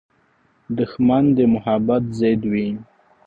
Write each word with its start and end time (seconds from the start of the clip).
دښمن 0.77 1.23
د 1.37 1.39
محبت 1.53 2.03
ضد 2.19 2.41
وي 2.51 2.69